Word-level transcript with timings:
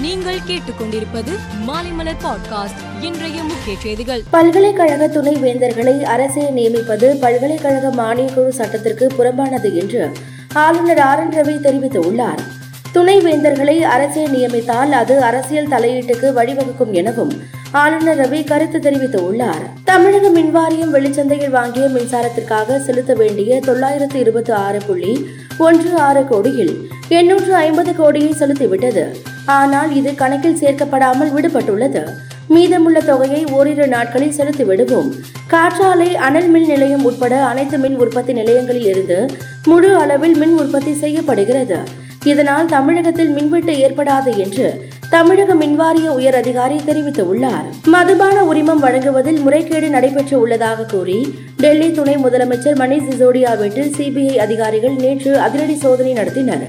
நீங்கள் 0.00 0.38
கேட்டுக்கொண்டிருப்பது 0.46 1.32
மாலைமலர் 1.66 2.24
பாட்காஸ்ட் 2.24 3.04
இன்றைய 3.04 3.42
முக்கிய 3.42 3.76
செய்திகள். 3.82 4.22
பல்கலைக்கழக 4.30 5.08
துணை 5.08 5.36
வேந்தர்களை 5.36 6.02
அரசே 6.02 6.50
நியமிப்பது 6.50 7.16
பல்கலைக்கழக 7.20 8.02
மானியக்குழு 8.02 8.48
சட்டத்திற்கு 8.48 9.06
புறம்பானது 9.06 9.74
என்று 9.74 10.10
ஆளுநர் 10.54 10.98
ஆர் 10.98 11.18
என் 11.18 11.40
ரவி 11.40 11.66
தெரிவித்துள்ளார். 11.66 12.38
துணை 12.92 13.18
வேந்தர்களை 13.18 13.78
அரசே 13.78 14.26
நியமித்தால் 14.26 14.90
அது 14.90 15.22
அரசியல் 15.22 15.68
தலையீட்டுக்கு 15.68 16.32
வழிவகுக்கும் 16.32 16.90
எனவும் 16.90 17.32
ஆளுநர் 17.70 18.18
ரவி 18.18 18.44
கருத்து 18.44 18.78
தெரிவித்துள்ளார். 18.78 19.64
தமிழக 19.84 20.28
மின்வாரியம் 20.28 20.94
வெளிச்சந்தையில் 20.94 21.50
வாங்கிய 21.50 21.86
மின்சாரத்திற்காக 21.86 22.78
செலுத்த 22.78 23.14
வேண்டிய 23.14 23.60
தொள்ளாயிரத்து 23.60 24.18
இருபத்தி 24.18 24.52
ஆறு 24.52 24.80
புள்ளி 24.86 25.30
ஒன்று 25.66 25.90
ஆறு 26.06 26.22
கோடியில் 26.30 26.74
எண்ணூற்று 27.18 27.52
ஐம்பது 27.66 27.92
கோடியை 28.00 28.32
செலுத்திவிட்டது. 28.40 29.04
ஆனால் 29.58 29.90
இது 30.00 30.10
கணக்கில் 30.20 30.60
சேர்க்கப்படாமல் 30.62 31.32
விடுபட்டுள்ளது. 31.36 32.02
மீதமுள்ள 32.54 32.98
தொகையை 33.08 33.40
ஓரிரு 33.56 33.84
நாட்களில் 33.94 34.36
செலுத்தி 34.38 34.64
விடுவோம் 34.70 35.10
காற்றாலை 35.52 36.08
அனல் 36.26 36.48
மின் 36.54 36.68
நிலையம் 36.72 37.04
உட்பட 37.08 37.34
அனைத்து 37.50 37.76
மின் 37.84 37.96
உற்பத்தி 38.04 38.32
நிலையங்களில் 38.38 38.88
இருந்து 38.92 39.18
முழு 39.70 39.90
அளவில் 40.02 40.36
மின் 40.42 40.54
உற்பத்தி 40.62 40.92
செய்யப்படுகிறது. 41.02 41.78
இதனால் 42.30 42.70
தமிழகத்தில் 42.76 43.34
மின்வெட்டு 43.36 43.74
ஏற்படாது 43.84 44.32
என்று 44.44 44.66
தமிழக 45.12 45.54
மின்வாரிய 45.54 46.08
உயர் 46.18 46.36
அதிகாரி 46.40 46.76
தெரிவித்துள்ளார். 46.86 47.64
மதுபான 47.94 48.44
உரிமம் 48.44 48.82
வழங்குவதில் 48.84 49.38
முறைகேடு 49.38 49.88
நடைபெற்று 49.88 50.40
உள்ளதாக 50.40 50.84
கூறி 50.84 51.16
டெல்லி 51.56 51.88
துணை 51.92 52.14
முதலமைச்சர் 52.16 52.76
மணிஷ் 52.82 53.08
சிசோடியா 53.08 53.58
வீட்டில் 53.58 53.94
சிபிஐ 53.96 54.36
அதிகாரிகள் 54.36 54.94
நேற்று 54.94 55.32
அதிரடி 55.40 55.74
சோதனை 55.74 56.12
நடத்தினர். 56.12 56.64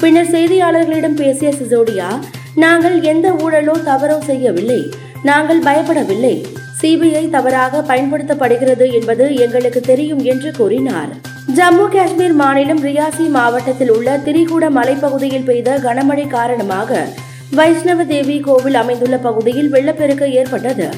பின்னர் 0.00 0.32
செய்தியாளர்களிடம் 0.34 1.16
பேசிய 1.20 1.52
சிசோடியா 1.60 2.08
நாங்கள் 2.54 3.00
எந்த 3.12 3.28
ஊழலோ 3.44 3.76
தவறோ 3.84 4.18
செய்யவில்லை. 4.20 4.80
நாங்கள் 5.22 5.62
பயப்படவில்லை. 5.62 6.34
சிபிஐ 6.82 7.30
தவறாக 7.30 7.80
பயன்படுத்தப்படுகிறது 7.88 8.92
என்பது 8.92 9.34
எங்களுக்கு 9.34 9.80
தெரியும் 9.80 10.22
என்று 10.24 10.52
கூறினார். 10.52 11.08
ஜம்மு 11.56 11.86
காஷ்மீர் 11.88 12.32
மாநிலம் 12.32 12.84
ரியாசி 12.84 13.28
மாவட்டத்தில் 13.28 13.90
உள்ள 13.90 14.18
திரிகூட 14.26 14.64
மலைப்பகுதியில் 14.70 15.48
பெய்த 15.48 15.78
கனமழை 15.86 16.26
காரணமாக 16.36 17.08
வைஷ்ணவ 17.50 18.04
தேவி 18.04 18.40
கோவில் 18.40 18.74
அமைந்துள்ள 18.74 19.16
பகுதியில் 19.16 19.70
வெள்ளப்பெருக்கு 19.70 20.32
ஏற்பட்டது. 20.32 20.88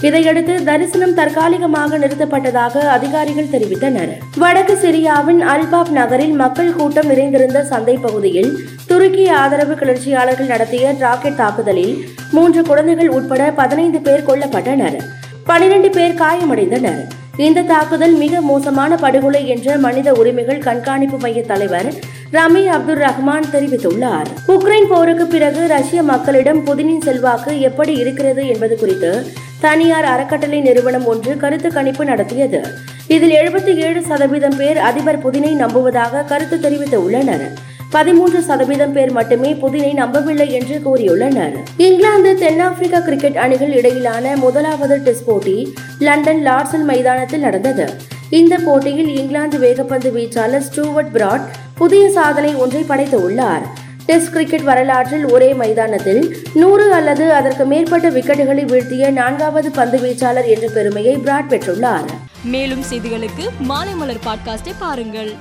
இதையடுத்து 0.00 0.64
தரிசனம் 0.64 1.14
தற்காலிகமாக 1.14 1.98
நிறுத்தப்பட்டதாக 1.98 2.78
அதிகாரிகள் 2.78 3.50
தெரிவித்தனர். 3.52 4.12
வடக்கு 4.36 4.74
சிரியாவின் 4.74 5.40
அல்பாப் 5.54 5.90
நகரில் 5.90 6.32
மக்கள் 6.32 6.72
கூட்டம் 6.72 7.06
நிறைந்திருந்த 7.06 7.64
சந்தை 7.64 7.96
பகுதியில் 7.96 8.58
துருக்கி 8.86 9.28
ஆதரவு 9.28 9.74
கிளர்ச்சியாளர்கள் 9.74 10.46
நடத்திய 10.46 10.94
ராக்கெட் 10.98 11.36
தாக்குதலில் 11.36 12.04
மூன்று 12.30 12.62
குழந்தைகள் 12.62 13.08
உட்பட 13.08 13.50
பதினைந்து 13.50 14.00
பேர் 14.00 14.26
கொல்லப்பட்டனர். 14.26 14.98
பனிரெண்டு 15.44 15.90
பேர் 15.90 16.14
காயமடைந்தனர். 16.14 17.02
இந்த 17.36 17.62
தாக்குதல் 17.62 18.12
மிக 18.12 18.40
மோசமான 18.40 18.96
படுகொலை 18.96 19.48
என்ற 19.48 19.76
மனித 19.76 20.12
உரிமைகள் 20.12 20.58
கண்காணிப்பு 20.58 21.18
மைய 21.18 21.42
தலைவர் 21.42 21.92
ரமி 22.32 22.62
அப்துல் 22.66 22.98
ரஹ்மான் 22.98 23.46
தெரிவித்துள்ளார். 23.52 24.28
உக்ரைன் 24.46 24.88
போருக்கு 24.88 25.26
பிறகு 25.26 25.66
ரஷ்ய 25.66 26.02
மக்களிடம் 26.02 26.66
புதினின் 26.66 27.04
செல்வாக்கு 27.04 27.60
எப்படி 27.60 27.92
இருக்கிறது 27.94 28.46
என்பது 28.48 28.76
குறித்து 28.76 29.12
தனியார் 29.60 30.04
அறக்கட்டளை 30.04 30.60
நிறுவனம் 30.60 31.06
ஒன்று 31.06 31.36
கருத்து 31.36 31.72
கணிப்பு 31.72 32.04
நடத்தியது. 32.04 32.60
இதில் 33.08 33.30
எழுபத்தி 33.30 33.74
ஏழு 33.76 34.02
சதவீதம் 34.02 34.56
பேர் 34.56 34.78
அதிபர் 34.78 35.22
புதினை 35.24 35.52
நம்புவதாக 35.52 36.22
கருத்து 36.22 36.56
தெரிவித்துள்ளனர். 36.56 37.46
பதிமூன்று 37.90 38.42
சதவீதம் 38.42 38.92
பேர் 38.92 39.12
மட்டுமே 39.12 39.52
புதினை 39.54 39.92
நம்பவில்லை 39.92 40.52
என்று 40.52 40.76
கூறியுள்ளனர். 40.86 41.56
இங்கிலாந்து 41.76 42.34
தென்னாப்பிரிக்கா 42.34 42.98
கிரிக்கெட் 42.98 43.36
அணிகள் 43.36 43.72
இடையிலான 43.72 44.36
முதலாவது 44.36 44.98
டெஸ்ட் 44.98 45.24
போட்டி 45.24 45.74
லண்டன் 45.98 46.42
லார்சன் 46.46 46.84
மைதானத்தில் 46.84 47.40
நடந்தது. 47.40 47.86
இந்த 48.30 48.58
போட்டியில் 48.64 49.10
இங்கிலாந்து 49.16 49.58
வேகப்பந்து 49.58 50.10
வீச்சாளர் 50.16 50.66
ஸ்டூவர்ட் 50.68 51.12
பிராட் 51.12 51.46
புதிய 51.78 52.10
சாதனை 52.10 52.54
ஒன்றை 52.54 52.82
படைத்து 52.82 53.22
உள்ளார். 53.22 53.62
டெஸ்ட் 54.06 54.32
கிரிக்கெட் 54.32 54.62
வரலாற்றில் 54.62 55.30
ஒரே 55.30 55.54
மைதானத்தில் 55.54 56.36
நூறு 56.54 56.92
அல்லது 56.92 57.32
அதற்கு 57.32 57.64
மேற்பட்ட 57.64 58.10
விக்கெட்டுகளை 58.10 58.64
வீழ்த்திய 58.64 59.10
நான்காவது 59.10 59.70
பந்து 59.70 59.98
வீச்சாளர் 59.98 60.46
என்ற 60.46 60.68
பெருமையை 60.68 61.16
பிராட் 61.16 61.50
பெற்றுள்ளார். 61.50 62.08
மேலும் 62.44 62.82
செய்திகளுக்கு 62.90 63.48
மாலைமலர் 63.68 64.20
பாட்காஸ்டை 64.26 64.72
பாருங்கள். 64.78 65.32